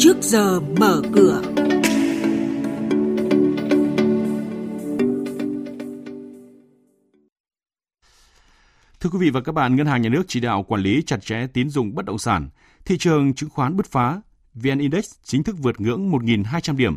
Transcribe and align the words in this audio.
trước 0.00 0.16
giờ 0.22 0.60
mở 0.60 1.02
cửa. 1.14 1.42
Thưa 9.00 9.10
quý 9.10 9.18
vị 9.18 9.30
và 9.30 9.40
các 9.40 9.52
bạn, 9.52 9.76
Ngân 9.76 9.86
hàng 9.86 10.02
Nhà 10.02 10.08
nước 10.08 10.22
chỉ 10.28 10.40
đạo 10.40 10.62
quản 10.62 10.80
lý 10.80 11.02
chặt 11.06 11.24
chẽ 11.24 11.46
tín 11.52 11.70
dụng 11.70 11.94
bất 11.94 12.04
động 12.04 12.18
sản, 12.18 12.48
thị 12.84 12.98
trường 12.98 13.34
chứng 13.34 13.50
khoán 13.50 13.76
bứt 13.76 13.86
phá, 13.86 14.20
VN 14.54 14.78
Index 14.78 15.12
chính 15.22 15.42
thức 15.42 15.56
vượt 15.58 15.80
ngưỡng 15.80 16.10
1.200 16.10 16.76
điểm. 16.76 16.96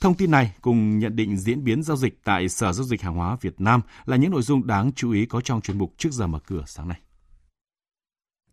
Thông 0.00 0.14
tin 0.14 0.30
này 0.30 0.54
cùng 0.60 0.98
nhận 0.98 1.16
định 1.16 1.36
diễn 1.36 1.64
biến 1.64 1.82
giao 1.82 1.96
dịch 1.96 2.24
tại 2.24 2.48
Sở 2.48 2.72
Giao 2.72 2.84
dịch 2.84 3.02
Hàng 3.02 3.14
hóa 3.14 3.36
Việt 3.40 3.60
Nam 3.60 3.80
là 4.04 4.16
những 4.16 4.30
nội 4.30 4.42
dung 4.42 4.66
đáng 4.66 4.92
chú 4.92 5.12
ý 5.12 5.26
có 5.26 5.40
trong 5.40 5.60
chuyên 5.60 5.78
mục 5.78 5.94
trước 5.96 6.12
giờ 6.12 6.26
mở 6.26 6.38
cửa 6.46 6.64
sáng 6.66 6.88
nay. 6.88 7.00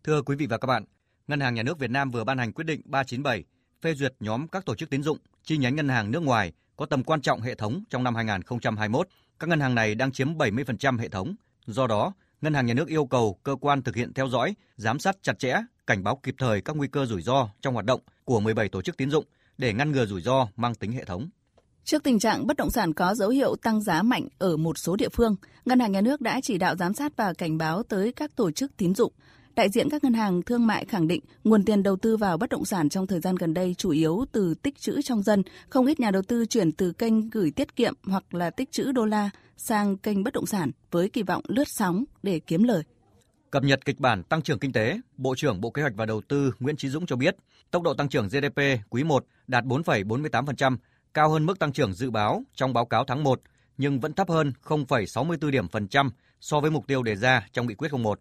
Thưa 0.04 0.22
quý 0.22 0.36
vị 0.36 0.46
và 0.46 0.58
các 0.58 0.66
bạn, 0.66 0.84
Ngân 1.28 1.40
hàng 1.40 1.54
Nhà 1.54 1.62
nước 1.62 1.78
Việt 1.78 1.90
Nam 1.90 2.10
vừa 2.10 2.24
ban 2.24 2.38
hành 2.38 2.52
quyết 2.52 2.64
định 2.64 2.80
397 2.84 3.44
phê 3.82 3.94
duyệt 3.94 4.14
nhóm 4.20 4.48
các 4.48 4.64
tổ 4.64 4.74
chức 4.74 4.90
tín 4.90 5.02
dụng 5.02 5.18
chi 5.44 5.56
nhánh 5.56 5.76
ngân 5.76 5.88
hàng 5.88 6.10
nước 6.10 6.22
ngoài 6.22 6.52
có 6.76 6.86
tầm 6.86 7.04
quan 7.04 7.20
trọng 7.20 7.40
hệ 7.40 7.54
thống 7.54 7.84
trong 7.90 8.04
năm 8.04 8.14
2021. 8.14 9.08
Các 9.38 9.46
ngân 9.46 9.60
hàng 9.60 9.74
này 9.74 9.94
đang 9.94 10.12
chiếm 10.12 10.34
70% 10.34 10.98
hệ 10.98 11.08
thống. 11.08 11.34
Do 11.66 11.86
đó, 11.86 12.12
Ngân 12.40 12.54
hàng 12.54 12.66
Nhà 12.66 12.74
nước 12.74 12.88
yêu 12.88 13.06
cầu 13.06 13.38
cơ 13.42 13.56
quan 13.60 13.82
thực 13.82 13.96
hiện 13.96 14.12
theo 14.14 14.28
dõi, 14.28 14.54
giám 14.76 14.98
sát 14.98 15.16
chặt 15.22 15.38
chẽ, 15.38 15.54
cảnh 15.86 16.04
báo 16.04 16.20
kịp 16.22 16.34
thời 16.38 16.60
các 16.60 16.76
nguy 16.76 16.88
cơ 16.88 17.06
rủi 17.06 17.22
ro 17.22 17.48
trong 17.60 17.74
hoạt 17.74 17.86
động 17.86 18.00
của 18.24 18.40
17 18.40 18.68
tổ 18.68 18.82
chức 18.82 18.96
tín 18.96 19.10
dụng 19.10 19.24
để 19.58 19.72
ngăn 19.72 19.92
ngừa 19.92 20.06
rủi 20.06 20.22
ro 20.22 20.48
mang 20.56 20.74
tính 20.74 20.92
hệ 20.92 21.04
thống. 21.04 21.28
Trước 21.84 22.02
tình 22.02 22.18
trạng 22.18 22.46
bất 22.46 22.56
động 22.56 22.70
sản 22.70 22.92
có 22.92 23.14
dấu 23.14 23.28
hiệu 23.28 23.56
tăng 23.56 23.80
giá 23.80 24.02
mạnh 24.02 24.28
ở 24.38 24.56
một 24.56 24.78
số 24.78 24.96
địa 24.96 25.08
phương, 25.08 25.36
Ngân 25.64 25.80
hàng 25.80 25.92
Nhà 25.92 26.00
nước 26.00 26.20
đã 26.20 26.40
chỉ 26.42 26.58
đạo 26.58 26.76
giám 26.76 26.94
sát 26.94 27.12
và 27.16 27.32
cảnh 27.32 27.58
báo 27.58 27.82
tới 27.82 28.12
các 28.12 28.36
tổ 28.36 28.50
chức 28.50 28.76
tín 28.76 28.94
dụng. 28.94 29.12
Đại 29.56 29.68
diện 29.68 29.90
các 29.90 30.04
ngân 30.04 30.14
hàng 30.14 30.42
thương 30.42 30.66
mại 30.66 30.84
khẳng 30.84 31.08
định 31.08 31.20
nguồn 31.44 31.64
tiền 31.64 31.82
đầu 31.82 31.96
tư 31.96 32.16
vào 32.16 32.36
bất 32.36 32.50
động 32.50 32.64
sản 32.64 32.88
trong 32.88 33.06
thời 33.06 33.20
gian 33.20 33.36
gần 33.36 33.54
đây 33.54 33.74
chủ 33.78 33.90
yếu 33.90 34.24
từ 34.32 34.54
tích 34.54 34.78
trữ 34.78 35.02
trong 35.02 35.22
dân, 35.22 35.42
không 35.68 35.86
ít 35.86 36.00
nhà 36.00 36.10
đầu 36.10 36.22
tư 36.22 36.46
chuyển 36.46 36.72
từ 36.72 36.92
kênh 36.92 37.30
gửi 37.30 37.50
tiết 37.50 37.76
kiệm 37.76 37.94
hoặc 38.02 38.34
là 38.34 38.50
tích 38.50 38.72
trữ 38.72 38.92
đô 38.92 39.04
la 39.04 39.30
sang 39.56 39.96
kênh 39.96 40.24
bất 40.24 40.34
động 40.34 40.46
sản 40.46 40.70
với 40.90 41.08
kỳ 41.08 41.22
vọng 41.22 41.42
lướt 41.48 41.68
sóng 41.68 42.04
để 42.22 42.40
kiếm 42.46 42.62
lời. 42.62 42.82
Cập 43.50 43.64
nhật 43.64 43.84
kịch 43.84 44.00
bản 44.00 44.22
tăng 44.22 44.42
trưởng 44.42 44.58
kinh 44.58 44.72
tế, 44.72 45.00
Bộ 45.16 45.34
trưởng 45.36 45.60
Bộ 45.60 45.70
Kế 45.70 45.82
hoạch 45.82 45.94
và 45.96 46.06
Đầu 46.06 46.20
tư 46.28 46.52
Nguyễn 46.60 46.76
Chí 46.76 46.88
Dũng 46.88 47.06
cho 47.06 47.16
biết, 47.16 47.36
tốc 47.70 47.82
độ 47.82 47.94
tăng 47.94 48.08
trưởng 48.08 48.28
GDP 48.28 48.60
quý 48.90 49.04
1 49.04 49.24
đạt 49.46 49.64
4,48%, 49.64 50.76
cao 51.14 51.30
hơn 51.30 51.46
mức 51.46 51.58
tăng 51.58 51.72
trưởng 51.72 51.92
dự 51.92 52.10
báo 52.10 52.42
trong 52.54 52.72
báo 52.72 52.86
cáo 52.86 53.04
tháng 53.04 53.24
1, 53.24 53.40
nhưng 53.78 54.00
vẫn 54.00 54.12
thấp 54.12 54.30
hơn 54.30 54.52
0,64 54.64 55.50
điểm 55.50 55.68
phần 55.68 55.88
trăm 55.88 56.10
so 56.40 56.60
với 56.60 56.70
mục 56.70 56.86
tiêu 56.86 57.02
đề 57.02 57.16
ra 57.16 57.46
trong 57.52 57.66
nghị 57.66 57.74
quyết 57.74 57.92
01. 57.92 58.20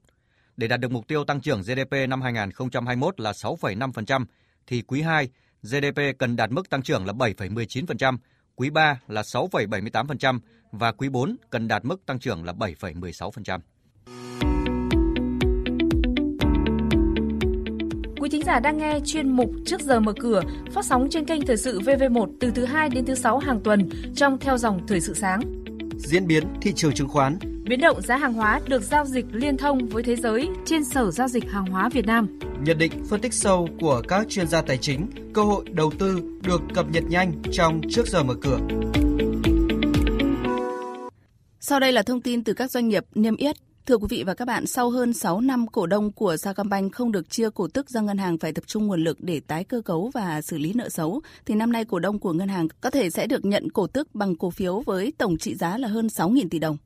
Để 0.57 0.67
đạt 0.67 0.79
được 0.79 0.91
mục 0.91 1.07
tiêu 1.07 1.23
tăng 1.23 1.41
trưởng 1.41 1.61
GDP 1.61 2.09
năm 2.09 2.21
2021 2.21 3.19
là 3.19 3.31
6,5%, 3.31 4.25
thì 4.67 4.81
quý 4.81 5.01
2 5.01 5.29
GDP 5.63 6.17
cần 6.17 6.35
đạt 6.35 6.51
mức 6.51 6.69
tăng 6.69 6.81
trưởng 6.81 7.05
là 7.05 7.13
7,19%, 7.13 8.17
quý 8.55 8.69
3 8.69 8.99
là 9.07 9.21
6,78% 9.21 10.39
và 10.71 10.91
quý 10.91 11.09
4 11.09 11.35
cần 11.49 11.67
đạt 11.67 11.85
mức 11.85 12.05
tăng 12.05 12.19
trưởng 12.19 12.45
là 12.45 12.53
7,16%. 12.53 13.59
Quý 18.19 18.29
thính 18.29 18.43
giả 18.45 18.59
đang 18.59 18.77
nghe 18.77 18.99
chuyên 19.05 19.31
mục 19.31 19.51
Trước 19.65 19.81
giờ 19.81 19.99
mở 19.99 20.13
cửa 20.19 20.41
phát 20.73 20.85
sóng 20.85 21.07
trên 21.11 21.25
kênh 21.25 21.45
Thời 21.45 21.57
sự 21.57 21.79
VV1 21.79 22.27
từ 22.39 22.51
thứ 22.51 22.65
2 22.65 22.89
đến 22.89 23.05
thứ 23.05 23.15
6 23.15 23.39
hàng 23.39 23.59
tuần 23.63 23.89
trong 24.15 24.37
theo 24.37 24.57
dòng 24.57 24.87
Thời 24.87 25.01
sự 25.01 25.13
sáng. 25.13 25.41
Diễn 25.97 26.27
biến 26.27 26.43
thị 26.61 26.73
trường 26.75 26.93
chứng 26.93 27.07
khoán 27.07 27.39
Biến 27.67 27.81
động 27.81 28.01
giá 28.01 28.17
hàng 28.17 28.33
hóa 28.33 28.61
được 28.67 28.83
giao 28.83 29.05
dịch 29.05 29.25
liên 29.31 29.57
thông 29.57 29.87
với 29.87 30.03
thế 30.03 30.15
giới 30.15 30.49
trên 30.65 30.85
Sở 30.85 31.11
Giao 31.11 31.27
dịch 31.27 31.43
Hàng 31.49 31.65
hóa 31.65 31.89
Việt 31.89 32.05
Nam. 32.05 32.39
Nhận 32.65 32.77
định 32.77 32.91
phân 33.09 33.21
tích 33.21 33.33
sâu 33.33 33.69
của 33.79 34.01
các 34.07 34.29
chuyên 34.29 34.47
gia 34.47 34.61
tài 34.61 34.77
chính, 34.77 35.07
cơ 35.33 35.43
hội 35.43 35.65
đầu 35.71 35.91
tư 35.99 36.21
được 36.43 36.61
cập 36.73 36.89
nhật 36.89 37.03
nhanh 37.09 37.33
trong 37.51 37.81
Trước 37.89 38.07
giờ 38.07 38.23
mở 38.23 38.33
cửa. 38.41 38.59
Sau 41.59 41.79
đây 41.79 41.91
là 41.91 42.03
thông 42.03 42.21
tin 42.21 42.43
từ 42.43 42.53
các 42.53 42.71
doanh 42.71 42.87
nghiệp 42.87 43.05
niêm 43.15 43.35
yết. 43.35 43.55
Thưa 43.85 43.97
quý 43.97 44.07
vị 44.09 44.23
và 44.23 44.33
các 44.33 44.45
bạn, 44.45 44.67
sau 44.67 44.89
hơn 44.89 45.13
6 45.13 45.41
năm 45.41 45.67
cổ 45.67 45.85
đông 45.85 46.11
của 46.11 46.37
Sacombank 46.37 46.93
không 46.93 47.11
được 47.11 47.29
chia 47.29 47.49
cổ 47.49 47.67
tức 47.67 47.89
do 47.89 48.01
ngân 48.01 48.17
hàng 48.17 48.37
phải 48.37 48.53
tập 48.53 48.63
trung 48.67 48.87
nguồn 48.87 49.03
lực 49.03 49.17
để 49.19 49.39
tái 49.39 49.63
cơ 49.63 49.81
cấu 49.81 50.11
và 50.13 50.41
xử 50.41 50.57
lý 50.57 50.73
nợ 50.73 50.89
xấu, 50.89 51.21
thì 51.45 51.55
năm 51.55 51.71
nay 51.71 51.85
cổ 51.85 51.99
đông 51.99 52.19
của 52.19 52.33
ngân 52.33 52.47
hàng 52.47 52.67
có 52.81 52.89
thể 52.89 53.09
sẽ 53.09 53.27
được 53.27 53.45
nhận 53.45 53.69
cổ 53.69 53.87
tức 53.87 54.15
bằng 54.15 54.35
cổ 54.35 54.49
phiếu 54.49 54.83
với 54.85 55.13
tổng 55.17 55.37
trị 55.37 55.55
giá 55.55 55.77
là 55.77 55.87
hơn 55.87 56.07
6.000 56.07 56.49
tỷ 56.49 56.59
đồng. 56.59 56.77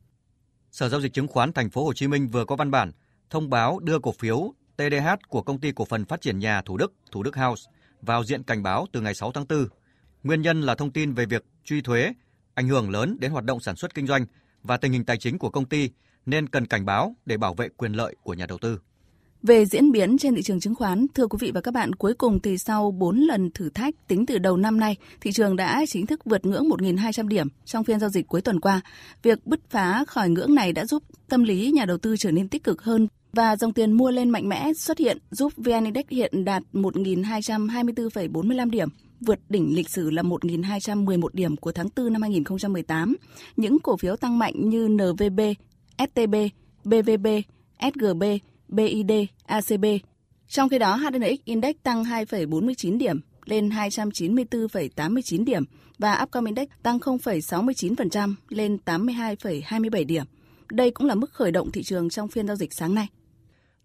Sở 0.71 0.89
giao 0.89 1.01
dịch 1.01 1.13
chứng 1.13 1.27
khoán 1.27 1.53
Thành 1.53 1.69
phố 1.69 1.85
Hồ 1.85 1.93
Chí 1.93 2.07
Minh 2.07 2.27
vừa 2.27 2.45
có 2.45 2.55
văn 2.55 2.71
bản 2.71 2.91
thông 3.29 3.49
báo 3.49 3.79
đưa 3.79 3.99
cổ 3.99 4.11
phiếu 4.11 4.53
TDH 4.77 5.29
của 5.29 5.41
công 5.41 5.59
ty 5.59 5.71
cổ 5.71 5.85
phần 5.85 6.05
phát 6.05 6.21
triển 6.21 6.39
nhà 6.39 6.61
Thủ 6.61 6.77
Đức, 6.77 6.93
Thủ 7.11 7.23
Đức 7.23 7.35
House 7.35 7.71
vào 8.01 8.23
diện 8.23 8.43
cảnh 8.43 8.63
báo 8.63 8.85
từ 8.91 9.01
ngày 9.01 9.13
6 9.13 9.31
tháng 9.31 9.45
4. 9.49 9.67
Nguyên 10.23 10.41
nhân 10.41 10.61
là 10.61 10.75
thông 10.75 10.91
tin 10.91 11.13
về 11.13 11.25
việc 11.25 11.45
truy 11.63 11.81
thuế 11.81 12.13
ảnh 12.53 12.67
hưởng 12.67 12.89
lớn 12.89 13.17
đến 13.19 13.31
hoạt 13.31 13.43
động 13.43 13.59
sản 13.59 13.75
xuất 13.75 13.93
kinh 13.93 14.07
doanh 14.07 14.25
và 14.63 14.77
tình 14.77 14.91
hình 14.91 15.05
tài 15.05 15.17
chính 15.17 15.39
của 15.39 15.49
công 15.49 15.65
ty 15.65 15.89
nên 16.25 16.49
cần 16.49 16.65
cảnh 16.65 16.85
báo 16.85 17.15
để 17.25 17.37
bảo 17.37 17.53
vệ 17.53 17.69
quyền 17.69 17.93
lợi 17.93 18.15
của 18.23 18.33
nhà 18.33 18.45
đầu 18.45 18.57
tư. 18.57 18.79
Về 19.43 19.65
diễn 19.65 19.91
biến 19.91 20.17
trên 20.17 20.35
thị 20.35 20.41
trường 20.41 20.59
chứng 20.59 20.75
khoán, 20.75 21.05
thưa 21.13 21.27
quý 21.27 21.37
vị 21.41 21.51
và 21.51 21.61
các 21.61 21.73
bạn, 21.73 21.95
cuối 21.95 22.13
cùng 22.13 22.39
thì 22.39 22.57
sau 22.57 22.91
4 22.91 23.19
lần 23.19 23.51
thử 23.51 23.69
thách 23.69 24.07
tính 24.07 24.25
từ 24.25 24.37
đầu 24.37 24.57
năm 24.57 24.79
nay, 24.79 24.95
thị 25.21 25.31
trường 25.31 25.55
đã 25.55 25.85
chính 25.87 26.05
thức 26.05 26.25
vượt 26.25 26.45
ngưỡng 26.45 26.69
1.200 26.69 27.27
điểm 27.27 27.47
trong 27.65 27.83
phiên 27.83 27.99
giao 27.99 28.09
dịch 28.09 28.27
cuối 28.27 28.41
tuần 28.41 28.59
qua. 28.59 28.81
Việc 29.23 29.47
bứt 29.47 29.59
phá 29.69 30.03
khỏi 30.07 30.29
ngưỡng 30.29 30.55
này 30.55 30.73
đã 30.73 30.85
giúp 30.85 31.03
tâm 31.29 31.43
lý 31.43 31.71
nhà 31.71 31.85
đầu 31.85 31.97
tư 31.97 32.17
trở 32.17 32.31
nên 32.31 32.47
tích 32.47 32.63
cực 32.63 32.81
hơn 32.81 33.07
và 33.33 33.55
dòng 33.55 33.73
tiền 33.73 33.91
mua 33.91 34.11
lên 34.11 34.29
mạnh 34.29 34.49
mẽ 34.49 34.73
xuất 34.73 34.97
hiện 34.97 35.17
giúp 35.31 35.53
VN 35.57 35.83
Index 35.83 36.05
hiện 36.09 36.45
đạt 36.45 36.63
1.224,45 36.73 38.69
điểm, 38.69 38.89
vượt 39.21 39.39
đỉnh 39.49 39.75
lịch 39.75 39.89
sử 39.89 40.09
là 40.09 40.21
1.211 40.21 41.27
điểm 41.33 41.55
của 41.55 41.71
tháng 41.71 41.87
4 41.95 42.13
năm 42.13 42.21
2018. 42.21 43.15
Những 43.57 43.79
cổ 43.79 43.97
phiếu 43.97 44.15
tăng 44.15 44.39
mạnh 44.39 44.69
như 44.69 44.87
NVB, 44.87 45.39
STB, 45.97 46.35
BVB, 46.83 47.27
SGB, 47.79 48.23
BID, 48.69 49.11
ACB. 49.45 49.85
Trong 50.47 50.69
khi 50.69 50.79
đó, 50.79 50.95
HNX 50.95 51.39
Index 51.45 51.75
tăng 51.83 52.03
2,49 52.03 52.97
điểm 52.97 53.19
lên 53.45 53.69
294,89 53.69 55.45
điểm 55.45 55.63
và 55.97 56.21
Upcom 56.23 56.45
Index 56.45 56.67
tăng 56.83 56.97
0,69% 56.97 58.33
lên 58.49 58.77
82,27 58.85 60.05
điểm. 60.05 60.25
Đây 60.71 60.91
cũng 60.91 61.07
là 61.07 61.15
mức 61.15 61.33
khởi 61.33 61.51
động 61.51 61.71
thị 61.71 61.83
trường 61.83 62.09
trong 62.09 62.27
phiên 62.27 62.47
giao 62.47 62.55
dịch 62.55 62.73
sáng 62.73 62.95
nay. 62.95 63.07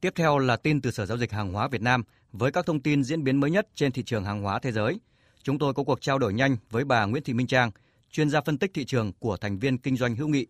Tiếp 0.01 0.13
theo 0.17 0.39
là 0.39 0.57
tin 0.57 0.81
từ 0.81 0.91
Sở 0.91 1.07
Giao 1.07 1.19
dịch 1.19 1.33
Hàng 1.33 1.53
hóa 1.53 1.69
Việt 1.69 1.83
Nam 1.83 2.03
với 2.33 2.53
các 2.53 2.67
thông 2.67 2.81
tin 2.81 3.05
diễn 3.05 3.25
biến 3.25 3.41
mới 3.41 3.51
nhất 3.51 3.69
trên 3.75 3.93
thị 3.93 4.03
trường 4.03 4.25
hàng 4.25 4.43
hóa 4.43 4.59
thế 4.59 4.73
giới. 4.73 5.01
Chúng 5.43 5.59
tôi 5.59 5.75
có 5.75 5.83
cuộc 5.83 6.01
trao 6.01 6.19
đổi 6.19 6.35
nhanh 6.35 6.57
với 6.71 6.85
bà 6.85 7.05
Nguyễn 7.05 7.23
Thị 7.23 7.33
Minh 7.33 7.47
Trang, 7.47 7.71
chuyên 8.11 8.31
gia 8.31 8.41
phân 8.41 8.59
tích 8.59 8.71
thị 8.75 8.85
trường 8.85 9.13
của 9.19 9.37
thành 9.37 9.59
viên 9.59 9.79
kinh 9.79 9.97
doanh 9.97 10.17
hữu 10.17 10.29
nghị. 10.29 10.47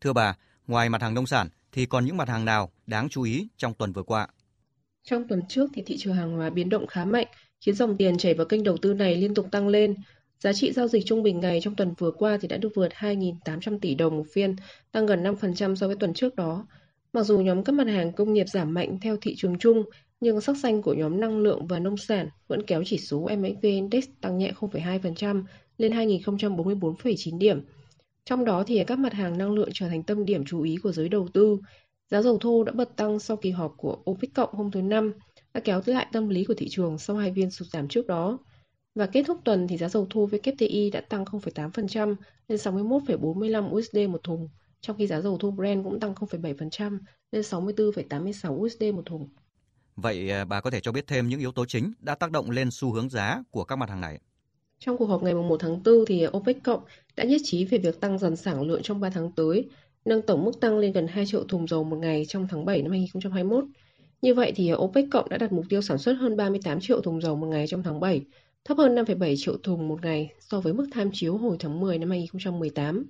Thưa 0.00 0.12
bà, 0.12 0.36
ngoài 0.66 0.88
mặt 0.88 1.02
hàng 1.02 1.14
nông 1.14 1.26
sản 1.26 1.48
thì 1.72 1.86
còn 1.86 2.04
những 2.04 2.16
mặt 2.16 2.28
hàng 2.28 2.44
nào 2.44 2.70
đáng 2.92 3.08
chú 3.08 3.22
ý 3.22 3.48
trong 3.56 3.74
tuần 3.74 3.92
vừa 3.92 4.02
qua? 4.02 4.28
Trong 5.04 5.28
tuần 5.28 5.42
trước 5.48 5.70
thì 5.74 5.82
thị 5.86 5.96
trường 5.98 6.14
hàng 6.14 6.36
hóa 6.36 6.50
biến 6.50 6.68
động 6.68 6.86
khá 6.86 7.04
mạnh, 7.04 7.26
khiến 7.60 7.74
dòng 7.74 7.96
tiền 7.96 8.18
chảy 8.18 8.34
vào 8.34 8.46
kênh 8.46 8.64
đầu 8.64 8.76
tư 8.76 8.94
này 8.94 9.16
liên 9.16 9.34
tục 9.34 9.46
tăng 9.50 9.68
lên. 9.68 9.94
Giá 10.38 10.52
trị 10.52 10.72
giao 10.72 10.88
dịch 10.88 11.06
trung 11.06 11.22
bình 11.22 11.40
ngày 11.40 11.60
trong 11.62 11.74
tuần 11.74 11.94
vừa 11.98 12.10
qua 12.10 12.38
thì 12.40 12.48
đã 12.48 12.56
được 12.56 12.68
vượt 12.74 12.92
2.800 12.92 13.78
tỷ 13.78 13.94
đồng 13.94 14.16
một 14.16 14.24
phiên, 14.32 14.56
tăng 14.92 15.06
gần 15.06 15.22
5% 15.22 15.74
so 15.74 15.86
với 15.86 15.96
tuần 15.96 16.14
trước 16.14 16.36
đó. 16.36 16.66
Mặc 17.12 17.22
dù 17.22 17.38
nhóm 17.38 17.64
các 17.64 17.72
mặt 17.72 17.86
hàng 17.86 18.12
công 18.12 18.32
nghiệp 18.32 18.46
giảm 18.48 18.74
mạnh 18.74 18.98
theo 19.02 19.16
thị 19.20 19.34
trường 19.36 19.58
chung, 19.58 19.84
nhưng 20.20 20.40
sắc 20.40 20.56
xanh 20.56 20.82
của 20.82 20.94
nhóm 20.94 21.20
năng 21.20 21.38
lượng 21.38 21.66
và 21.66 21.78
nông 21.78 21.96
sản 21.96 22.28
vẫn 22.48 22.62
kéo 22.66 22.82
chỉ 22.86 22.98
số 22.98 23.28
MXV 23.36 23.62
Index 23.62 24.04
tăng 24.20 24.38
nhẹ 24.38 24.52
0,2% 24.60 25.44
lên 25.78 25.92
2.044,9 25.92 27.38
điểm. 27.38 27.64
Trong 28.24 28.44
đó 28.44 28.64
thì 28.66 28.84
các 28.84 28.98
mặt 28.98 29.12
hàng 29.12 29.38
năng 29.38 29.50
lượng 29.50 29.68
trở 29.72 29.88
thành 29.88 30.02
tâm 30.02 30.24
điểm 30.24 30.44
chú 30.44 30.62
ý 30.62 30.76
của 30.76 30.92
giới 30.92 31.08
đầu 31.08 31.28
tư. 31.34 31.58
Giá 32.12 32.22
dầu 32.22 32.38
thô 32.38 32.64
đã 32.64 32.72
bật 32.72 32.96
tăng 32.96 33.18
sau 33.18 33.36
kỳ 33.36 33.50
họp 33.50 33.74
của 33.76 33.98
OPEC 34.10 34.34
cộng 34.34 34.54
hôm 34.54 34.70
thứ 34.70 34.82
Năm, 34.82 35.12
đã 35.54 35.60
kéo 35.60 35.82
lại 35.86 36.06
tâm 36.12 36.28
lý 36.28 36.44
của 36.44 36.54
thị 36.54 36.68
trường 36.70 36.98
sau 36.98 37.16
hai 37.16 37.30
viên 37.30 37.50
sụt 37.50 37.68
giảm 37.68 37.88
trước 37.88 38.06
đó. 38.06 38.38
Và 38.94 39.06
kết 39.06 39.22
thúc 39.26 39.38
tuần 39.44 39.68
thì 39.68 39.76
giá 39.76 39.88
dầu 39.88 40.06
thô 40.10 40.26
WTI 40.26 40.90
đã 40.92 41.00
tăng 41.00 41.24
0,8% 41.24 42.14
lên 42.48 42.58
61,45 42.58 43.70
USD 43.70 43.98
một 44.08 44.22
thùng, 44.22 44.48
trong 44.80 44.96
khi 44.96 45.06
giá 45.06 45.20
dầu 45.20 45.38
thô 45.38 45.50
Brent 45.50 45.84
cũng 45.84 46.00
tăng 46.00 46.14
0,7% 46.14 46.98
lên 47.32 47.42
64,86 47.42 48.54
USD 48.54 48.82
một 48.94 49.06
thùng. 49.06 49.28
Vậy 49.96 50.30
à, 50.30 50.44
bà 50.44 50.60
có 50.60 50.70
thể 50.70 50.80
cho 50.80 50.92
biết 50.92 51.06
thêm 51.06 51.28
những 51.28 51.40
yếu 51.40 51.52
tố 51.52 51.66
chính 51.66 51.92
đã 52.00 52.14
tác 52.14 52.30
động 52.30 52.50
lên 52.50 52.68
xu 52.70 52.92
hướng 52.92 53.08
giá 53.08 53.42
của 53.50 53.64
các 53.64 53.76
mặt 53.76 53.90
hàng 53.90 54.00
này? 54.00 54.20
Trong 54.78 54.96
cuộc 54.96 55.06
họp 55.06 55.22
ngày 55.22 55.34
1 55.34 55.56
tháng 55.60 55.82
4 55.82 55.94
thì 56.06 56.26
OPEC 56.26 56.62
cộng 56.64 56.82
đã 57.16 57.24
nhất 57.24 57.40
trí 57.44 57.64
về 57.64 57.78
việc 57.78 58.00
tăng 58.00 58.18
dần 58.18 58.36
sản 58.36 58.62
lượng 58.62 58.82
trong 58.82 59.00
3 59.00 59.10
tháng 59.10 59.32
tới, 59.32 59.68
nâng 60.04 60.22
tổng 60.22 60.44
mức 60.44 60.60
tăng 60.60 60.78
lên 60.78 60.92
gần 60.92 61.06
2 61.06 61.26
triệu 61.26 61.44
thùng 61.44 61.68
dầu 61.68 61.84
một 61.84 61.96
ngày 61.96 62.24
trong 62.28 62.48
tháng 62.50 62.64
7 62.64 62.82
năm 62.82 62.90
2021. 62.90 63.64
Như 64.22 64.34
vậy 64.34 64.52
thì 64.56 64.72
OPEC 64.74 65.04
cộng 65.10 65.28
đã 65.28 65.38
đặt 65.38 65.52
mục 65.52 65.64
tiêu 65.68 65.82
sản 65.82 65.98
xuất 65.98 66.12
hơn 66.12 66.36
38 66.36 66.80
triệu 66.80 67.00
thùng 67.00 67.20
dầu 67.20 67.36
một 67.36 67.46
ngày 67.46 67.66
trong 67.66 67.82
tháng 67.82 68.00
7, 68.00 68.22
thấp 68.64 68.78
hơn 68.78 68.94
5,7 68.94 69.34
triệu 69.38 69.56
thùng 69.62 69.88
một 69.88 69.98
ngày 70.02 70.32
so 70.40 70.60
với 70.60 70.72
mức 70.72 70.86
tham 70.92 71.10
chiếu 71.12 71.36
hồi 71.36 71.56
tháng 71.60 71.80
10 71.80 71.98
năm 71.98 72.10
2018. 72.10 73.06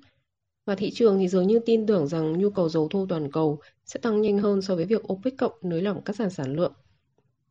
Và 0.66 0.74
thị 0.74 0.90
trường 0.90 1.18
thì 1.18 1.28
dường 1.28 1.46
như 1.46 1.58
tin 1.66 1.86
tưởng 1.86 2.06
rằng 2.06 2.38
nhu 2.38 2.50
cầu 2.50 2.68
dầu 2.68 2.88
thô 2.90 3.06
toàn 3.06 3.32
cầu 3.32 3.58
sẽ 3.84 4.00
tăng 4.00 4.20
nhanh 4.20 4.38
hơn 4.38 4.62
so 4.62 4.74
với 4.74 4.84
việc 4.84 5.12
OPEC 5.12 5.34
cộng 5.38 5.52
nới 5.62 5.82
lỏng 5.82 6.02
cắt 6.02 6.16
giảm 6.16 6.30
sản 6.30 6.56
lượng. 6.56 6.72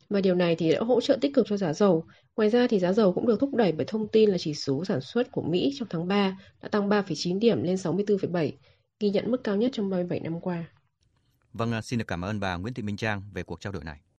và 0.09 0.21
điều 0.21 0.35
này 0.35 0.55
thì 0.55 0.71
đã 0.71 0.79
hỗ 0.79 1.01
trợ 1.01 1.17
tích 1.21 1.33
cực 1.33 1.45
cho 1.49 1.57
giá 1.57 1.73
dầu. 1.73 2.05
Ngoài 2.35 2.49
ra 2.49 2.67
thì 2.67 2.79
giá 2.79 2.93
dầu 2.93 3.13
cũng 3.13 3.27
được 3.27 3.39
thúc 3.39 3.53
đẩy 3.55 3.71
bởi 3.71 3.85
thông 3.85 4.07
tin 4.07 4.29
là 4.29 4.37
chỉ 4.37 4.53
số 4.53 4.85
sản 4.85 5.01
xuất 5.01 5.31
của 5.31 5.41
Mỹ 5.41 5.71
trong 5.75 5.87
tháng 5.91 6.07
3 6.07 6.37
đã 6.61 6.69
tăng 6.69 6.89
3,9 6.89 7.39
điểm 7.39 7.63
lên 7.63 7.75
64,7, 7.75 8.51
ghi 9.01 9.09
nhận 9.09 9.31
mức 9.31 9.43
cao 9.43 9.55
nhất 9.55 9.71
trong 9.73 9.89
37 9.89 10.19
năm 10.19 10.39
qua. 10.39 10.65
Vâng, 11.53 11.71
à, 11.71 11.81
xin 11.81 11.99
được 11.99 12.05
cảm 12.07 12.21
ơn 12.21 12.39
bà 12.39 12.55
Nguyễn 12.55 12.73
Thị 12.73 12.83
Minh 12.83 12.97
Trang 12.97 13.21
về 13.33 13.43
cuộc 13.43 13.61
trao 13.61 13.73
đổi 13.73 13.83
này. 13.83 14.01